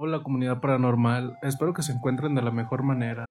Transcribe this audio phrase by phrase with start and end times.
[0.00, 3.24] Hola comunidad paranormal, espero que se encuentren de la mejor manera.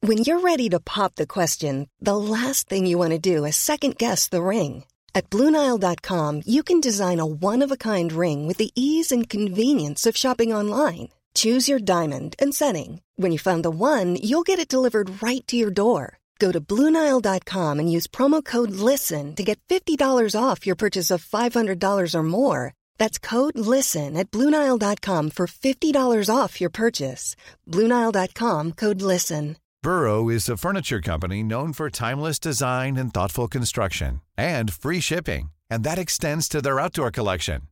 [0.00, 3.56] When you're ready to pop the question, the last thing you want to do is
[3.56, 4.84] second guess the ring.
[5.12, 9.28] At Bluenile.com, you can design a one of a kind ring with the ease and
[9.28, 11.08] convenience of shopping online.
[11.34, 13.00] Choose your diamond and setting.
[13.16, 16.18] When you find the one, you'll get it delivered right to your door.
[16.38, 19.98] Go to Bluenile.com and use promo code LISTEN to get $50
[20.40, 22.77] off your purchase of $500 or more.
[22.98, 27.34] That's code LISTEN at Bluenile.com for $50 off your purchase.
[27.66, 29.56] Bluenile.com code LISTEN.
[29.80, 35.50] Burrow is a furniture company known for timeless design and thoughtful construction and free shipping,
[35.70, 37.62] and that extends to their outdoor collection.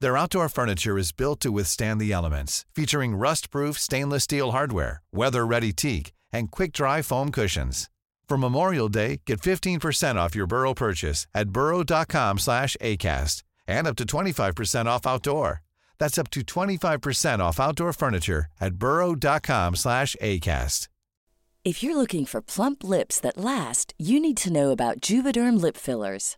[0.00, 5.72] Their outdoor furniture is built to withstand the elements, featuring rust-proof stainless steel hardware, weather-ready
[5.72, 7.88] teak, and quick-dry foam cushions.
[8.28, 13.94] For Memorial Day, get 15% off your Burrow purchase at burrow.com slash ACAST and up
[13.96, 15.62] to 25% off outdoor.
[15.98, 20.88] That's up to 25% off outdoor furniture at burrow.com slash ACAST.
[21.64, 25.76] If you're looking for plump lips that last, you need to know about Juvederm lip
[25.76, 26.37] fillers.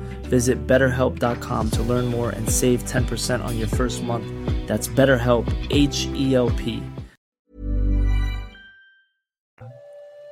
[0.31, 4.23] Visit betterhelp.com to learn more and save 10% on your first month.
[4.65, 6.81] That's BetterHelp, H E L P.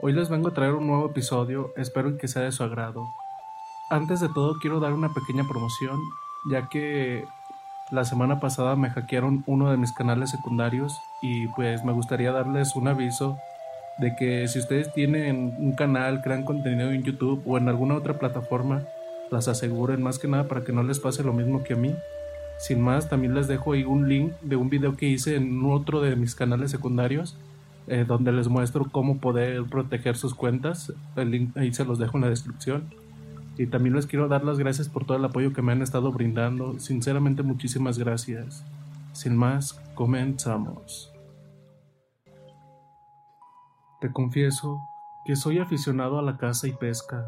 [0.01, 3.05] Hoy les vengo a traer un nuevo episodio, espero que sea de su agrado.
[3.89, 5.99] Antes de todo quiero dar una pequeña promoción,
[6.49, 7.25] ya que
[7.91, 12.77] la semana pasada me hackearon uno de mis canales secundarios y pues me gustaría darles
[12.77, 13.37] un aviso
[13.97, 18.17] de que si ustedes tienen un canal, crean contenido en YouTube o en alguna otra
[18.17, 18.85] plataforma,
[19.31, 21.95] las aseguren más que nada para que no les pase lo mismo que a mí.
[22.59, 26.01] Sin más, también les dejo ahí un link de un video que hice en otro
[26.01, 27.37] de mis canales secundarios
[27.91, 30.93] eh, donde les muestro cómo poder proteger sus cuentas.
[31.15, 32.83] El link ahí se los dejo en la descripción.
[33.57, 36.11] Y también les quiero dar las gracias por todo el apoyo que me han estado
[36.11, 36.79] brindando.
[36.79, 38.63] Sinceramente, muchísimas gracias.
[39.13, 41.11] Sin más, comenzamos.
[44.01, 44.79] Te confieso
[45.25, 47.25] que soy aficionado a la caza y pesca.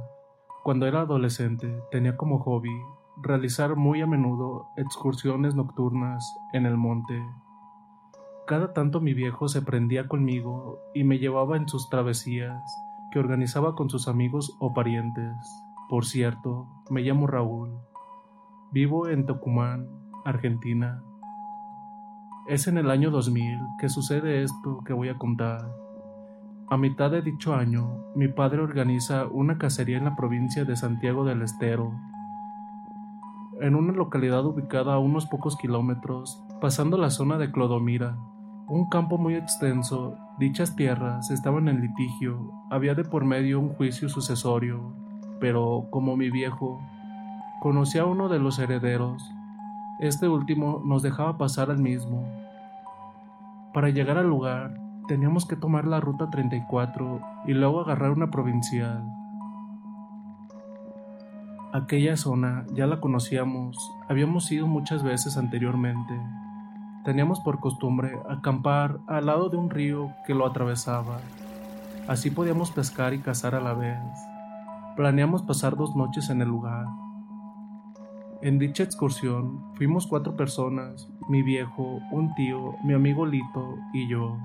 [0.64, 2.70] Cuando era adolescente tenía como hobby
[3.18, 7.20] realizar muy a menudo excursiones nocturnas en el monte.
[8.46, 12.62] Cada tanto mi viejo se prendía conmigo y me llevaba en sus travesías
[13.12, 15.36] que organizaba con sus amigos o parientes.
[15.90, 17.72] Por cierto, me llamo Raúl.
[18.72, 19.90] Vivo en Tucumán,
[20.26, 21.02] Argentina.
[22.48, 25.81] Es en el año 2000 que sucede esto que voy a contar.
[26.72, 31.26] A mitad de dicho año, mi padre organiza una cacería en la provincia de Santiago
[31.26, 31.92] del Estero,
[33.60, 38.16] en una localidad ubicada a unos pocos kilómetros, pasando la zona de Clodomira,
[38.70, 40.16] un campo muy extenso.
[40.40, 44.96] Dichas tierras estaban en litigio, había de por medio un juicio sucesorio,
[45.42, 46.80] pero como mi viejo
[47.60, 49.30] conocía a uno de los herederos,
[50.00, 52.26] este último nos dejaba pasar al mismo.
[53.74, 59.04] Para llegar al lugar, teníamos que tomar la ruta 34 y luego agarrar una provincial.
[61.74, 63.78] Aquella zona ya la conocíamos,
[64.10, 66.14] habíamos ido muchas veces anteriormente.
[67.06, 71.20] Teníamos por costumbre acampar al lado de un río que lo atravesaba.
[72.08, 73.98] Así podíamos pescar y cazar a la vez.
[74.98, 76.88] Planeamos pasar dos noches en el lugar.
[78.42, 84.38] En dicha excursión fuimos cuatro personas, mi viejo, un tío, mi amigo Lito y yo.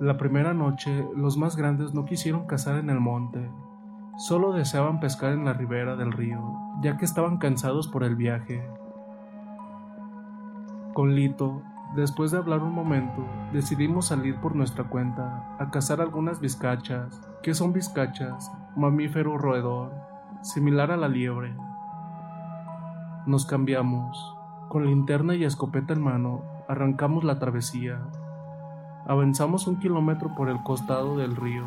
[0.00, 3.50] La primera noche, los más grandes no quisieron cazar en el monte,
[4.16, 6.40] solo deseaban pescar en la ribera del río,
[6.80, 8.66] ya que estaban cansados por el viaje.
[10.94, 11.60] Con Lito,
[11.96, 17.52] después de hablar un momento, decidimos salir por nuestra cuenta a cazar algunas vizcachas, que
[17.52, 19.92] son vizcachas, mamífero roedor,
[20.40, 21.54] similar a la liebre.
[23.26, 24.34] Nos cambiamos,
[24.70, 28.00] con linterna y escopeta en mano, arrancamos la travesía.
[29.06, 31.64] Avanzamos un kilómetro por el costado del río,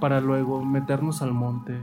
[0.00, 1.80] para luego meternos al monte.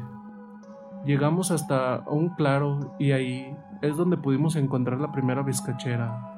[1.05, 6.31] Llegamos hasta un claro y ahí es donde pudimos encontrar la primera vizcachera.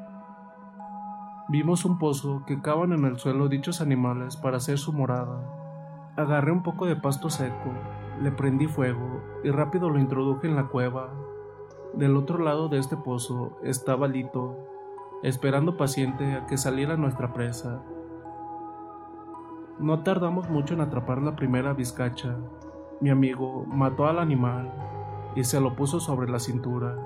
[1.49, 5.39] Vimos un pozo que cavan en el suelo dichos animales para hacer su morada.
[6.17, 7.71] Agarré un poco de pasto seco,
[8.21, 11.09] le prendí fuego y rápido lo introduje en la cueva.
[11.93, 14.57] Del otro lado de este pozo estaba Lito,
[15.23, 17.81] esperando paciente a que saliera nuestra presa.
[19.79, 22.35] No tardamos mucho en atrapar la primera vizcacha.
[22.99, 24.73] Mi amigo mató al animal
[25.35, 26.97] y se lo puso sobre la cintura.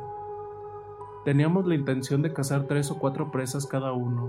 [1.25, 4.27] Teníamos la intención de cazar tres o cuatro presas cada uno.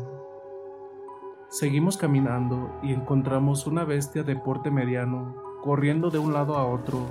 [1.51, 7.07] Seguimos caminando y encontramos una bestia de porte mediano corriendo de un lado a otro.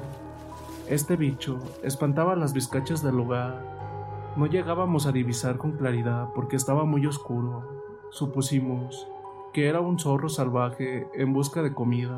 [0.90, 4.34] Este bicho espantaba las vizcachas del lugar.
[4.36, 7.84] No llegábamos a divisar con claridad porque estaba muy oscuro.
[8.10, 9.08] Supusimos
[9.54, 12.18] que era un zorro salvaje en busca de comida.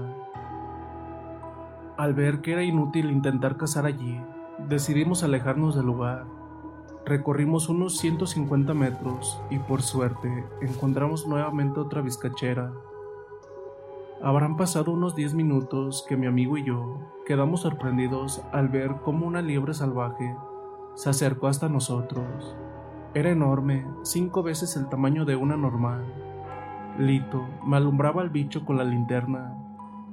[1.98, 4.20] Al ver que era inútil intentar cazar allí,
[4.68, 6.26] decidimos alejarnos del lugar.
[7.06, 12.72] Recorrimos unos 150 metros y por suerte encontramos nuevamente otra vizcachera.
[14.22, 19.28] Habrán pasado unos 10 minutos que mi amigo y yo quedamos sorprendidos al ver cómo
[19.28, 20.36] una liebre salvaje
[20.96, 22.56] se acercó hasta nosotros.
[23.14, 26.33] Era enorme, cinco veces el tamaño de una normal.
[26.98, 29.56] Lito me alumbraba al bicho con la linterna.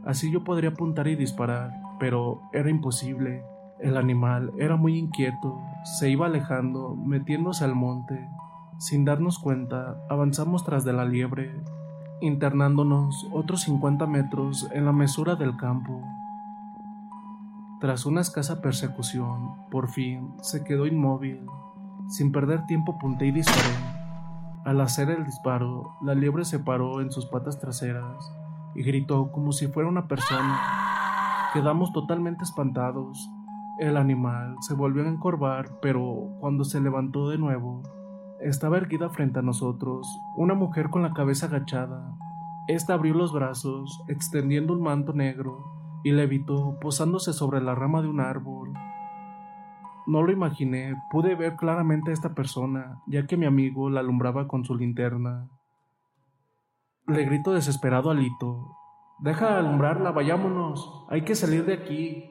[0.07, 3.45] Así yo podría apuntar y disparar, pero era imposible.
[3.79, 8.29] El animal era muy inquieto, se iba alejando, metiéndose al monte.
[8.79, 11.55] Sin darnos cuenta, avanzamos tras de la liebre,
[12.23, 16.03] internándonos otros 50 metros en la mesura del campo.
[17.81, 21.47] Tras una escasa persecución, por fin se quedó inmóvil.
[22.09, 23.90] Sin perder tiempo apunté y disparé.
[24.65, 28.31] Al hacer el disparo, la liebre se paró en sus patas traseras
[28.75, 30.61] y gritó como si fuera una persona.
[31.55, 33.31] Quedamos totalmente espantados.
[33.79, 37.83] El animal se volvió a encorvar, pero cuando se levantó de nuevo,
[38.41, 40.07] estaba erguida frente a nosotros,
[40.37, 42.15] una mujer con la cabeza agachada.
[42.69, 45.73] Esta abrió los brazos, extendiendo un manto negro,
[46.05, 48.73] y levitó, posándose sobre la rama de un árbol.
[50.11, 54.49] No lo imaginé, pude ver claramente a esta persona, ya que mi amigo la alumbraba
[54.49, 55.49] con su linterna.
[57.07, 58.77] Le grito desesperado a Lito.
[59.21, 61.07] Deja de alumbrarla, vayámonos.
[61.11, 62.29] Hay que salir de aquí.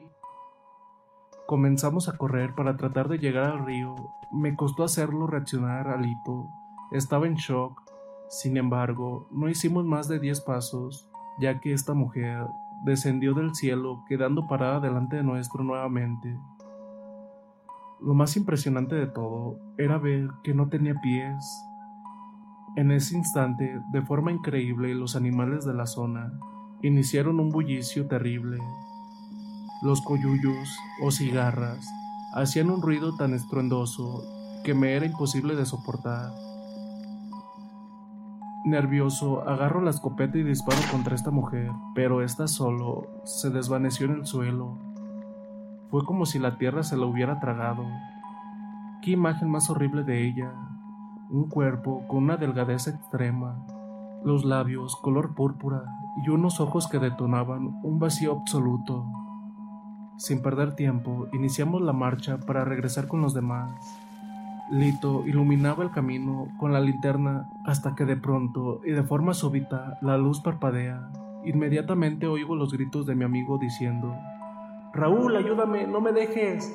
[1.46, 3.96] Comenzamos a correr para tratar de llegar al río.
[4.30, 6.48] Me costó hacerlo reaccionar a Lito.
[6.90, 7.80] Estaba en shock.
[8.28, 11.08] Sin embargo, no hicimos más de diez pasos,
[11.38, 12.44] ya que esta mujer
[12.84, 16.38] descendió del cielo, quedando parada delante de nuestro nuevamente.
[18.02, 21.44] Lo más impresionante de todo era ver que no tenía pies.
[22.76, 26.32] En ese instante, de forma increíble, los animales de la zona
[26.82, 28.58] iniciaron un bullicio terrible.
[29.82, 31.86] Los coyullos o cigarras
[32.32, 34.22] hacían un ruido tan estruendoso
[34.64, 36.32] que me era imposible de soportar.
[38.64, 44.12] Nervioso, agarro la escopeta y disparo contra esta mujer, pero esta solo se desvaneció en
[44.12, 44.89] el suelo
[45.90, 47.84] fue como si la tierra se la hubiera tragado.
[49.02, 50.52] Qué imagen más horrible de ella.
[51.30, 53.64] un cuerpo con una delgadez extrema,
[54.24, 55.84] los labios color púrpura
[56.24, 59.06] y unos ojos que detonaban un vacío absoluto.
[60.16, 63.70] Sin perder tiempo, iniciamos la marcha para regresar con los demás.
[64.70, 69.98] Lito iluminaba el camino con la linterna hasta que de pronto y de forma súbita
[70.02, 71.10] la luz parpadea.
[71.44, 74.14] Inmediatamente oigo los gritos de mi amigo diciendo,
[74.92, 76.74] Raúl, ayúdame, no me dejes.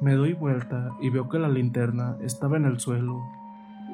[0.00, 3.22] Me doy vuelta y veo que la linterna estaba en el suelo.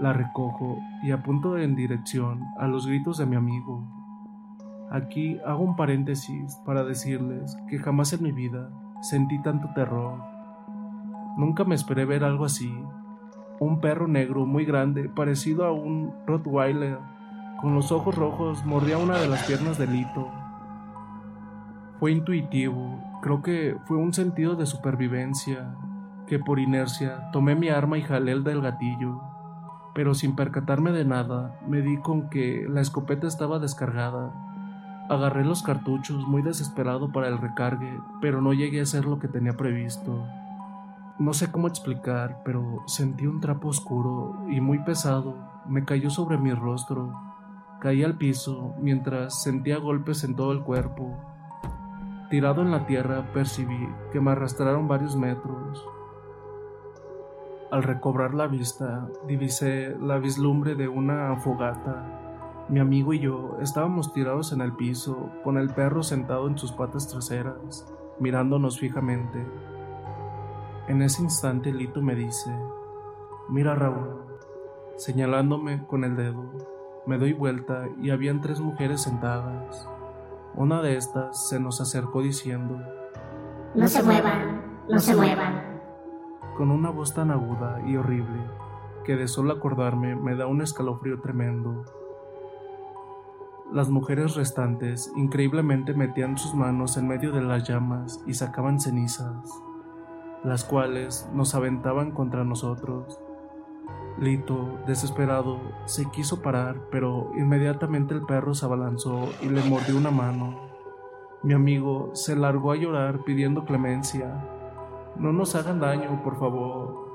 [0.01, 3.83] La recojo y apunto en dirección a los gritos de mi amigo.
[4.91, 8.71] Aquí hago un paréntesis para decirles que jamás en mi vida
[9.03, 10.21] sentí tanto terror.
[11.37, 12.73] Nunca me esperé ver algo así.
[13.61, 16.99] Un perro negro muy grande, parecido a un Rottweiler,
[17.61, 20.31] con los ojos rojos, mordía una de las piernas de Lito.
[21.99, 25.75] Fue intuitivo, creo que fue un sentido de supervivencia,
[26.27, 29.21] que por inercia tomé mi arma y jalé el del gatillo,
[29.95, 34.33] pero sin percatarme de nada, me di con que la escopeta estaba descargada
[35.09, 39.27] Agarré los cartuchos muy desesperado para el recargue, pero no llegué a hacer lo que
[39.27, 40.23] tenía previsto.
[41.19, 45.35] No sé cómo explicar, pero sentí un trapo oscuro y muy pesado.
[45.67, 47.19] Me cayó sobre mi rostro.
[47.81, 51.17] Caí al piso mientras sentía golpes en todo el cuerpo.
[52.31, 55.87] Tirado en la tierra percibí que me arrastraron varios metros.
[57.71, 62.19] Al recobrar la vista, divisé la vislumbre de una fogata
[62.69, 66.71] mi amigo y yo estábamos tirados en el piso, con el perro sentado en sus
[66.71, 67.87] patas traseras,
[68.21, 69.43] mirándonos fijamente.
[70.87, 72.55] En ese instante Lito me dice,
[73.49, 74.21] mira Raúl,
[74.97, 76.45] señalándome con el dedo,
[77.07, 79.89] me doy vuelta y habían tres mujeres sentadas.
[80.55, 82.81] Una de estas se nos acercó diciendo,
[83.75, 85.81] No se muevan, no se muevan.
[86.57, 88.41] Con una voz tan aguda y horrible
[89.05, 91.85] que de solo acordarme me da un escalofrío tremendo.
[93.73, 99.63] Las mujeres restantes increíblemente metían sus manos en medio de las llamas y sacaban cenizas,
[100.45, 103.19] las cuales nos aventaban contra nosotros.
[104.21, 110.11] Lito, desesperado, se quiso parar, pero inmediatamente el perro se abalanzó y le mordió una
[110.11, 110.59] mano.
[111.45, 114.45] Mi amigo se largó a llorar pidiendo clemencia.
[115.17, 117.09] No nos hagan daño, por favor.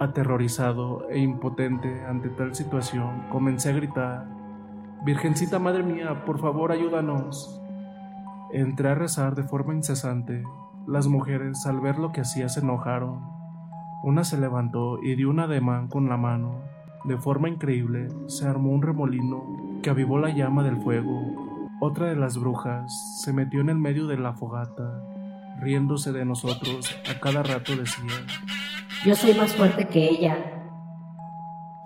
[0.00, 4.38] Aterrorizado e impotente ante tal situación, comencé a gritar,
[5.04, 7.62] Virgencita Madre mía, por favor ayúdanos.
[8.52, 10.42] Entré a rezar de forma incesante.
[10.88, 13.37] Las mujeres, al ver lo que hacía, se enojaron.
[14.02, 16.62] Una se levantó y dio un ademán con la mano.
[17.04, 21.20] De forma increíble, se armó un remolino que avivó la llama del fuego.
[21.80, 25.02] Otra de las brujas se metió en el medio de la fogata,
[25.60, 28.24] riéndose de nosotros, a cada rato decía,
[29.04, 30.36] yo soy más fuerte que ella.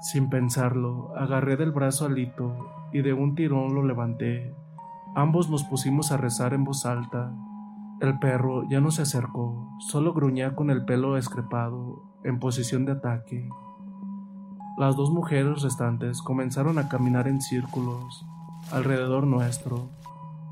[0.00, 4.54] Sin pensarlo, agarré del brazo a Lito y de un tirón lo levanté.
[5.14, 7.33] Ambos nos pusimos a rezar en voz alta.
[8.02, 12.90] El perro ya no se acercó, solo gruñía con el pelo escrepado, en posición de
[12.90, 13.49] ataque.
[14.76, 18.26] Las dos mujeres restantes comenzaron a caminar en círculos
[18.73, 19.90] alrededor nuestro,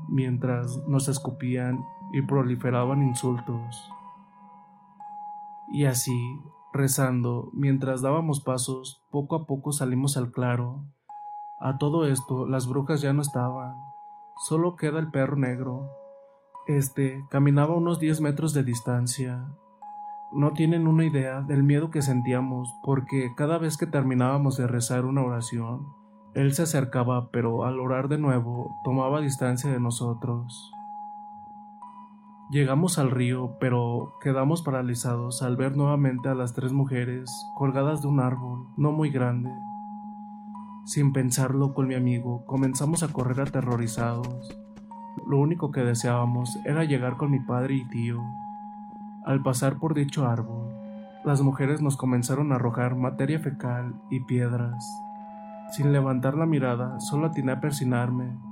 [0.07, 3.91] mientras nos escupían y proliferaban insultos.
[5.73, 6.39] Y así,
[6.71, 10.85] rezando, mientras dábamos pasos, poco a poco salimos al claro.
[11.59, 13.75] A todo esto, las brujas ya no estaban.
[14.37, 16.00] Solo queda el perro negro.
[16.67, 19.47] Este caminaba unos diez metros de distancia.
[20.31, 25.05] No tienen una idea del miedo que sentíamos, porque cada vez que terminábamos de rezar
[25.05, 25.87] una oración,
[26.35, 30.71] él se acercaba, pero al orar de nuevo, tomaba distancia de nosotros.
[32.51, 38.07] Llegamos al río, pero quedamos paralizados al ver nuevamente a las tres mujeres colgadas de
[38.07, 39.51] un árbol no muy grande.
[40.85, 44.57] Sin pensarlo con mi amigo, comenzamos a correr aterrorizados.
[45.27, 48.21] Lo único que deseábamos era llegar con mi padre y tío.
[49.25, 50.67] Al pasar por dicho árbol,
[51.23, 54.85] las mujeres nos comenzaron a arrojar materia fecal y piedras.
[55.71, 58.51] Sin levantar la mirada, solo atiné a persinarme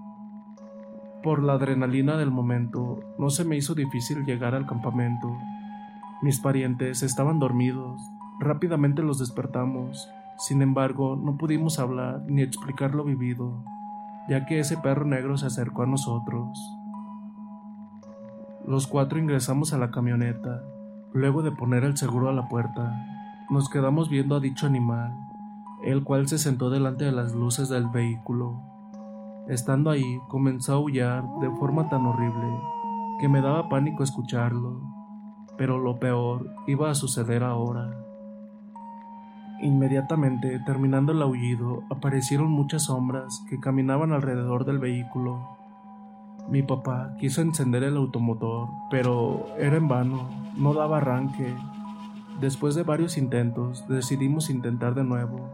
[1.23, 5.37] por la adrenalina del momento, no se me hizo difícil llegar al campamento.
[6.21, 7.99] Mis parientes estaban dormidos.
[8.39, 10.09] Rápidamente los despertamos.
[10.37, 13.65] Sin embargo, no pudimos hablar ni explicar lo vivido,
[14.29, 16.59] ya que ese perro negro se acercó a nosotros.
[18.65, 20.61] Los cuatro ingresamos a la camioneta.
[21.11, 23.05] Luego de poner el seguro a la puerta,
[23.49, 25.11] nos quedamos viendo a dicho animal,
[25.83, 28.61] el cual se sentó delante de las luces del vehículo.
[29.47, 32.47] Estando ahí, comenzó a aullar de forma tan horrible
[33.19, 34.81] que me daba pánico escucharlo,
[35.57, 37.89] pero lo peor iba a suceder ahora.
[39.61, 45.57] Inmediatamente, terminando el aullido, aparecieron muchas sombras que caminaban alrededor del vehículo.
[46.49, 51.53] Mi papá quiso encender el automotor, pero era en vano, no daba arranque.
[52.39, 55.49] Después de varios intentos, decidimos intentar de nuevo,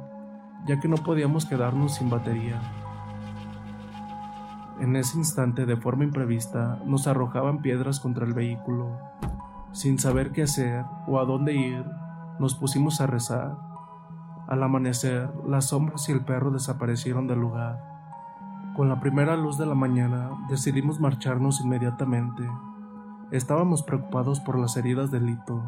[0.68, 2.62] ya que no podíamos quedarnos sin batería.
[4.80, 9.00] En ese instante, de forma imprevista, nos arrojaban piedras contra el vehículo.
[9.72, 11.84] Sin saber qué hacer o a dónde ir,
[12.40, 13.65] nos pusimos a rezar.
[14.48, 17.82] Al amanecer, las sombras y el perro desaparecieron del lugar.
[18.76, 22.44] Con la primera luz de la mañana, decidimos marcharnos inmediatamente.
[23.32, 25.64] Estábamos preocupados por las heridas de Lito.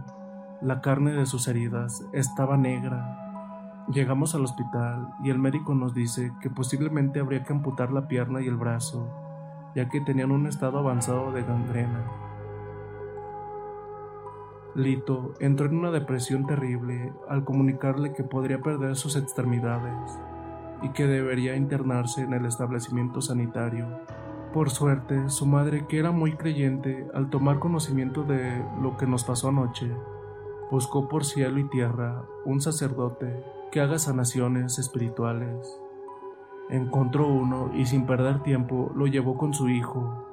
[0.62, 3.86] La carne de sus heridas estaba negra.
[3.92, 8.42] Llegamos al hospital y el médico nos dice que posiblemente habría que amputar la pierna
[8.42, 9.08] y el brazo,
[9.74, 12.27] ya que tenían un estado avanzado de gangrena.
[14.78, 20.20] Lito entró en una depresión terrible al comunicarle que podría perder sus extremidades
[20.84, 23.88] y que debería internarse en el establecimiento sanitario.
[24.54, 29.24] Por suerte, su madre, que era muy creyente, al tomar conocimiento de lo que nos
[29.24, 29.92] pasó anoche,
[30.70, 35.82] buscó por cielo y tierra un sacerdote que haga sanaciones espirituales.
[36.70, 40.24] Encontró uno y sin perder tiempo lo llevó con su hijo.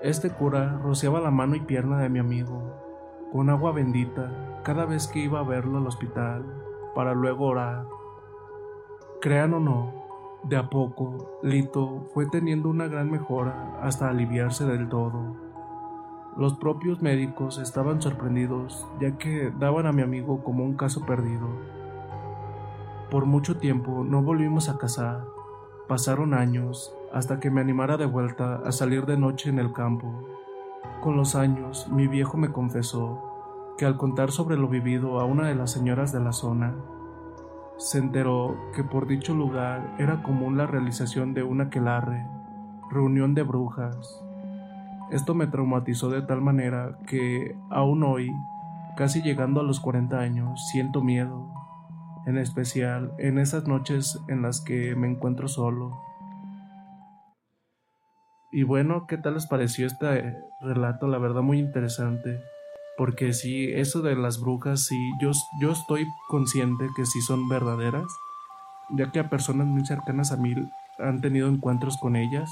[0.00, 2.91] Este cura rociaba la mano y pierna de mi amigo
[3.32, 6.44] con agua bendita cada vez que iba a verlo al hospital
[6.94, 7.86] para luego orar.
[9.22, 9.92] Crean o no,
[10.44, 15.36] de a poco, Lito fue teniendo una gran mejora hasta aliviarse del todo.
[16.36, 21.48] Los propios médicos estaban sorprendidos ya que daban a mi amigo como un caso perdido.
[23.10, 25.24] Por mucho tiempo no volvimos a casar.
[25.88, 30.31] Pasaron años hasta que me animara de vuelta a salir de noche en el campo.
[31.02, 35.48] Con los años, mi viejo me confesó que al contar sobre lo vivido a una
[35.48, 36.76] de las señoras de la zona,
[37.76, 42.24] se enteró que por dicho lugar era común la realización de una aquelarre,
[42.88, 44.22] reunión de brujas.
[45.10, 48.30] Esto me traumatizó de tal manera que, aún hoy,
[48.96, 51.52] casi llegando a los 40 años, siento miedo,
[52.26, 56.11] en especial en esas noches en las que me encuentro solo.
[58.52, 61.06] Y bueno, ¿qué tal les pareció este relato?
[61.08, 62.38] La verdad muy interesante.
[62.98, 65.30] Porque sí, eso de las brujas, sí, yo,
[65.62, 68.06] yo estoy consciente que sí son verdaderas,
[68.90, 70.54] ya que a personas muy cercanas a mí
[70.98, 72.50] han tenido encuentros con ellas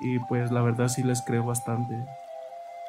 [0.00, 1.94] y pues la verdad sí les creo bastante.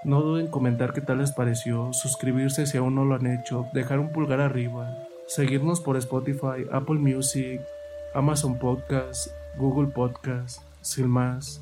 [0.05, 3.67] No duden en comentar qué tal les pareció, suscribirse si aún no lo han hecho,
[3.73, 4.95] dejar un pulgar arriba,
[5.27, 7.59] seguirnos por Spotify, Apple Music,
[8.13, 11.61] Amazon Podcast, Google Podcast, sin más.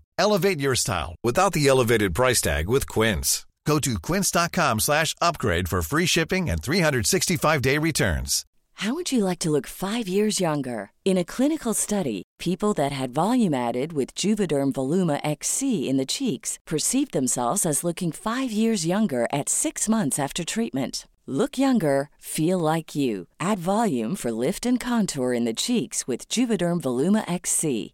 [0.17, 3.45] Elevate your style without the elevated price tag with Quince.
[3.65, 8.45] Go to quince.com slash upgrade for free shipping and 365-day returns.
[8.75, 10.91] How would you like to look five years younger?
[11.05, 16.05] In a clinical study, people that had volume added with Juvederm Voluma XC in the
[16.05, 21.07] cheeks perceived themselves as looking five years younger at six months after treatment.
[21.27, 23.27] Look younger, feel like you.
[23.39, 27.93] Add volume for lift and contour in the cheeks with Juvederm Voluma XC.